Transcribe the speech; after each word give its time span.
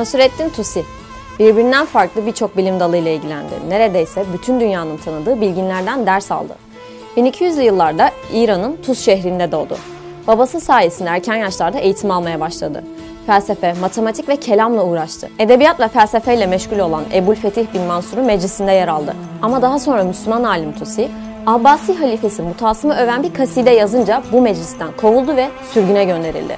Nasreddin 0.00 0.48
Tusi 0.48 0.84
birbirinden 1.38 1.86
farklı 1.86 2.26
birçok 2.26 2.56
bilim 2.56 2.80
dalıyla 2.80 3.10
ilgilendi. 3.10 3.54
Neredeyse 3.68 4.24
bütün 4.32 4.60
dünyanın 4.60 4.96
tanıdığı 4.96 5.40
bilginlerden 5.40 6.06
ders 6.06 6.32
aldı. 6.32 6.54
1200'lü 7.16 7.62
yıllarda 7.62 8.10
İran'ın 8.32 8.76
Tuz 8.76 8.98
şehrinde 8.98 9.52
doğdu. 9.52 9.76
Babası 10.26 10.60
sayesinde 10.60 11.08
erken 11.08 11.36
yaşlarda 11.36 11.78
eğitim 11.78 12.10
almaya 12.10 12.40
başladı. 12.40 12.84
Felsefe, 13.26 13.72
matematik 13.80 14.28
ve 14.28 14.36
kelamla 14.36 14.84
uğraştı. 14.84 15.28
Edebiyat 15.38 15.80
ve 15.80 15.88
felsefeyle 15.88 16.46
meşgul 16.46 16.78
olan 16.78 17.04
Ebul 17.14 17.34
Fetih 17.34 17.74
bin 17.74 17.82
Mansur'un 17.82 18.24
meclisinde 18.24 18.72
yer 18.72 18.88
aldı. 18.88 19.14
Ama 19.42 19.62
daha 19.62 19.78
sonra 19.78 20.04
Müslüman 20.04 20.44
alim 20.44 20.72
Tusi, 20.72 21.08
Abbasi 21.46 21.94
halifesi 21.94 22.42
Mutasım'ı 22.42 22.94
öven 22.94 23.22
bir 23.22 23.34
kaside 23.34 23.70
yazınca 23.70 24.22
bu 24.32 24.40
meclisten 24.40 24.88
kovuldu 25.00 25.36
ve 25.36 25.48
sürgüne 25.72 26.04
gönderildi. 26.04 26.56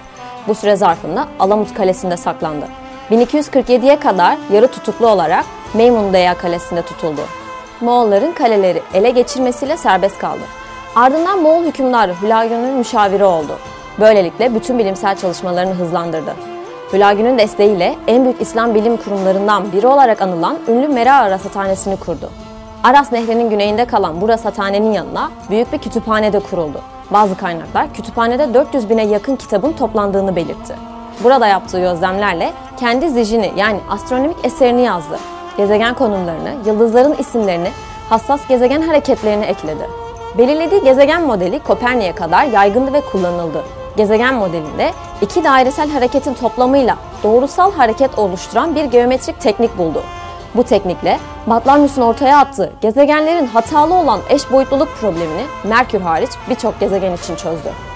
Bu 0.49 0.55
süre 0.55 0.77
zarfında 0.77 1.29
Alamut 1.39 1.75
Kalesi'nde 1.75 2.17
saklandı. 2.17 2.82
1247'ye 3.11 4.01
kadar 4.01 4.37
yarı 4.53 4.69
tutuklu 4.69 5.09
olarak 5.09 5.45
Meymundeya 5.75 6.39
Kalesi'nde 6.39 6.83
tutuldu. 6.83 7.21
Moğolların 7.81 8.33
kaleleri 8.33 8.83
ele 8.95 9.11
geçirmesiyle 9.11 9.77
serbest 9.77 10.19
kaldı. 10.19 10.43
Ardından 10.97 11.43
Moğol 11.43 11.65
hükümdarı 11.65 12.15
Hülagü'nün 12.23 12.75
müşaviri 12.75 13.25
oldu. 13.25 13.59
Böylelikle 14.01 14.55
bütün 14.55 14.79
bilimsel 14.79 15.17
çalışmalarını 15.17 15.75
hızlandırdı. 15.75 16.35
Hülagü'nün 16.93 17.39
desteğiyle 17.39 17.95
en 18.07 18.25
büyük 18.25 18.41
İslam 18.41 18.75
bilim 18.75 18.97
kurumlarından 18.97 19.73
biri 19.73 19.87
olarak 19.87 20.23
anılan 20.23 20.59
ünlü 20.69 20.89
Mera 20.89 21.31
Rasathanesi'ni 21.31 21.97
kurdu. 21.97 22.31
Aras 22.85 23.13
Nehri'nin 23.13 23.51
güneyinde 23.51 23.85
kalan 23.85 24.21
bu 24.21 24.29
rasathanenin 24.29 24.93
yanına 24.93 25.31
büyük 25.51 25.73
bir 25.73 25.79
kütüphane 25.79 26.33
de 26.33 26.41
kuruldu. 26.41 26.81
Bazı 27.11 27.37
kaynaklar 27.37 27.95
kütüphanede 27.95 28.55
400 28.55 28.91
bine 28.91 29.05
yakın 29.05 29.37
kitabın 29.37 29.73
toplandığını 29.73 30.37
belirtti. 30.37 30.92
Burada 31.21 31.47
yaptığı 31.47 31.81
gözlemlerle 31.81 32.53
kendi 32.81 33.11
zijini 33.11 33.53
yani 33.57 33.81
astronomik 33.91 34.37
eserini 34.45 34.83
yazdı. 34.83 35.19
Gezegen 35.57 35.95
konumlarını, 35.95 36.55
yıldızların 36.67 37.15
isimlerini, 37.15 37.69
hassas 38.09 38.49
gezegen 38.49 38.83
hareketlerini 38.83 39.45
ekledi. 39.45 39.89
Belirlediği 40.39 40.85
gezegen 40.85 41.23
modeli 41.23 41.59
Kopernik'e 41.59 42.13
kadar 42.13 42.45
yaygındı 42.45 42.93
ve 42.93 43.01
kullanıldı. 43.01 43.63
Gezegen 43.97 44.35
modelinde 44.35 44.91
iki 45.21 45.45
dairesel 45.45 45.91
hareketin 45.91 46.35
toplamıyla 46.35 46.97
doğrusal 47.23 47.73
hareket 47.73 48.19
oluşturan 48.19 48.75
bir 48.75 48.85
geometrik 48.85 49.41
teknik 49.41 49.79
buldu. 49.79 50.03
Bu 50.55 50.65
teknikle 50.65 51.19
Batlamyus'un 51.47 52.03
ortaya 52.03 52.39
attığı 52.39 52.73
gezegenlerin 52.81 53.47
hatalı 53.47 53.95
olan 53.95 54.21
eş 54.29 54.53
boyutluluk 54.53 54.89
problemini 55.01 55.45
Merkür 55.65 56.01
hariç 56.01 56.31
birçok 56.51 56.81
gezegen 56.81 57.13
için 57.13 57.37
çözdü. 57.37 57.92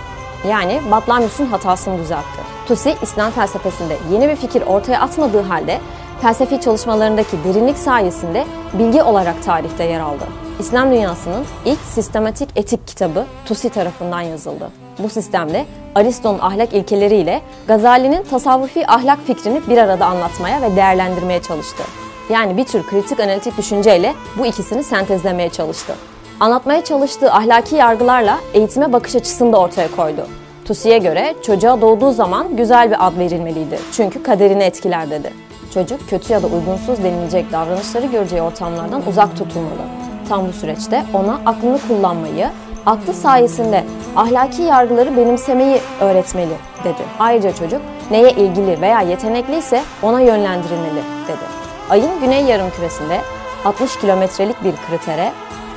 Yani 0.48 0.81
Batlamyus'un 0.91 1.47
hatasını 1.47 1.98
düzeltti. 1.98 2.41
Tusi, 2.69 2.97
İslam 3.03 3.31
felsefesinde 3.31 3.97
yeni 4.12 4.29
bir 4.29 4.37
fikir 4.37 4.62
ortaya 4.62 5.01
atmadığı 5.01 5.43
halde 5.43 5.81
felsefi 6.23 6.61
çalışmalarındaki 6.61 7.37
derinlik 7.45 7.78
sayesinde 7.78 8.45
bilgi 8.73 9.03
olarak 9.03 9.45
tarihte 9.45 9.84
yer 9.84 10.01
aldı. 10.01 10.25
İslam 10.61 10.91
dünyasının 10.91 11.45
ilk 11.65 11.81
sistematik 11.81 12.48
etik 12.56 12.87
kitabı 12.87 13.27
Tusi 13.47 13.70
tarafından 13.70 14.20
yazıldı. 14.20 14.70
Bu 14.98 15.09
sistemde 15.09 15.67
Aristo'nun 15.95 16.39
ahlak 16.39 16.73
ilkeleriyle 16.73 17.43
Gazali'nin 17.69 18.23
tasavvufi 18.23 18.87
ahlak 18.87 19.19
fikrini 19.27 19.61
bir 19.69 19.78
arada 19.78 20.06
anlatmaya 20.06 20.62
ve 20.62 20.77
değerlendirmeye 20.77 21.43
çalıştı. 21.43 21.83
Yani 22.31 22.56
bir 22.56 22.65
tür 22.65 22.87
kritik 22.87 23.21
analitik 23.21 23.59
düşünceyle 23.59 24.15
bu 24.39 24.47
ikisini 24.47 24.84
sentezlemeye 24.84 25.50
çalıştı. 25.50 25.95
Anlatmaya 26.41 26.84
çalıştığı 26.84 27.33
ahlaki 27.33 27.77
yargılarla 27.77 28.39
eğitime 28.55 28.92
bakış 28.92 29.15
açısını 29.15 29.53
da 29.53 29.61
ortaya 29.61 29.91
koydu. 29.97 30.27
Tusi'ye 30.65 30.98
göre 30.98 31.34
çocuğa 31.47 31.81
doğduğu 31.81 32.12
zaman 32.12 32.56
güzel 32.56 32.91
bir 32.91 33.06
ad 33.06 33.19
verilmeliydi. 33.19 33.78
Çünkü 33.93 34.22
kaderini 34.22 34.62
etkiler 34.62 35.11
dedi. 35.11 35.33
Çocuk 35.75 36.09
kötü 36.11 36.33
ya 36.33 36.43
da 36.43 36.47
uygunsuz 36.47 37.05
denilecek 37.05 37.53
davranışları 37.53 38.06
göreceği 38.06 38.43
ortamlardan 38.43 39.03
uzak 39.09 39.37
tutulmalı. 39.37 39.83
Tam 40.28 40.49
bu 40.49 40.53
süreçte 40.53 41.05
ona 41.15 41.41
aklını 41.47 41.78
kullanmayı, 41.88 42.50
aklı 42.87 43.15
sayesinde 43.15 43.84
ahlaki 44.16 44.62
yargıları 44.62 45.16
benimsemeyi 45.16 45.81
öğretmeli 46.00 46.56
dedi. 46.84 47.03
Ayrıca 47.19 47.55
çocuk 47.55 47.81
neye 48.11 48.31
ilgili 48.31 48.81
veya 48.81 49.00
yetenekliyse 49.00 49.82
ona 50.03 50.21
yönlendirilmeli 50.21 51.03
dedi. 51.28 51.47
Ayın 51.91 52.21
güney 52.21 52.44
yarımküresinde 52.44 53.21
60 53.65 54.00
kilometrelik 54.00 54.65
bir 54.65 54.75
kritere 54.88 55.32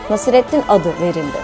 Nasrettin 0.09 0.63
adı 0.69 0.93
verildi. 1.01 1.37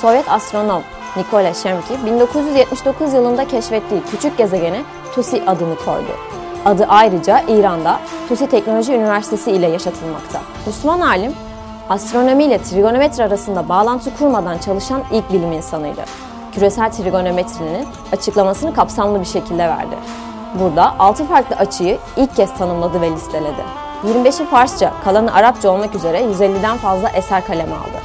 Sovyet 0.00 0.30
astronom 0.30 0.82
Nikola 1.16 1.54
Şemki 1.54 2.06
1979 2.06 3.12
yılında 3.12 3.48
keşfettiği 3.48 4.02
küçük 4.10 4.38
gezegene 4.38 4.82
Tusi 5.14 5.42
adını 5.46 5.76
koydu. 5.76 6.10
Adı 6.64 6.86
ayrıca 6.88 7.40
İran'da 7.48 8.00
Tusi 8.28 8.48
Teknoloji 8.48 8.92
Üniversitesi 8.92 9.50
ile 9.50 9.66
yaşatılmakta. 9.68 10.40
Müslüman 10.66 11.00
alim, 11.00 11.34
astronomi 11.88 12.44
ile 12.44 12.62
trigonometri 12.62 13.24
arasında 13.24 13.68
bağlantı 13.68 14.16
kurmadan 14.18 14.58
çalışan 14.58 15.02
ilk 15.12 15.32
bilim 15.32 15.52
insanıydı. 15.52 16.04
Küresel 16.52 16.92
trigonometrinin 16.92 17.86
açıklamasını 18.12 18.74
kapsamlı 18.74 19.20
bir 19.20 19.24
şekilde 19.24 19.68
verdi. 19.68 19.96
Burada 20.60 20.94
6 20.98 21.24
farklı 21.24 21.56
açıyı 21.56 21.98
ilk 22.16 22.36
kez 22.36 22.54
tanımladı 22.54 23.00
ve 23.00 23.10
listeledi. 23.10 23.85
25'i 24.04 24.46
Farsça, 24.46 24.92
kalanı 25.04 25.34
Arapça 25.34 25.70
olmak 25.70 25.94
üzere 25.94 26.20
150'den 26.20 26.76
fazla 26.76 27.08
eser 27.08 27.46
kaleme 27.46 27.74
aldı. 27.74 28.00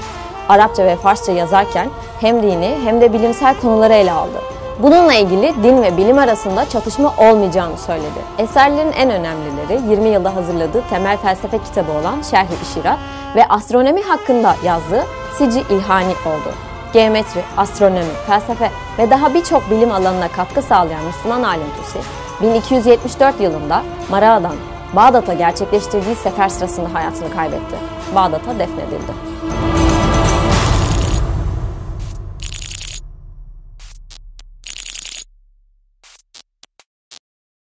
Arapça 0.50 0.86
ve 0.86 0.96
Farsça 0.96 1.32
yazarken 1.32 1.90
hem 2.22 2.44
dini 2.44 2.78
hem 2.84 3.02
de 3.02 3.14
bilimsel 3.14 3.56
konuları 3.62 3.94
ele 3.94 4.12
aldı. 4.12 4.42
Bununla 4.80 5.14
ilgili 5.14 5.64
din 5.64 5.84
ve 5.84 5.98
bilim 5.98 6.18
arasında 6.18 6.70
çatışma 6.70 7.14
olmayacağını 7.18 7.78
söyledi. 7.78 8.20
Eserlerin 8.38 8.92
en 8.92 9.10
önemlileri 9.12 9.92
20 9.92 10.10
yılda 10.10 10.36
hazırladığı 10.36 10.82
temel 10.90 11.18
felsefe 11.18 11.58
kitabı 11.58 11.92
olan 11.92 12.22
Şerh-i 12.22 12.54
İşirat 12.64 13.00
ve 13.36 13.48
astronomi 13.48 14.02
hakkında 14.02 14.56
yazdığı 14.66 15.04
Sici 15.38 15.60
İlhani 15.60 16.12
oldu. 16.26 16.54
Geometri, 16.94 17.42
astronomi, 17.58 18.14
felsefe 18.28 18.72
ve 18.98 19.10
daha 19.10 19.34
birçok 19.34 19.70
bilim 19.72 19.92
alanına 19.92 20.28
katkı 20.28 20.62
sağlayan 20.62 21.04
Müslüman 21.04 21.44
alim 21.44 21.68
Tusi, 21.78 22.00
1274 22.42 23.40
yılında 23.40 23.84
Mara'dan 24.10 24.56
Bağdat'a 24.96 25.34
gerçekleştirdiği 25.34 26.16
sefer 26.16 26.50
sırasında 26.50 26.94
hayatını 26.94 27.34
kaybetti. 27.34 27.76
Bağdat'a 28.16 28.60
defnedildi. 28.60 29.12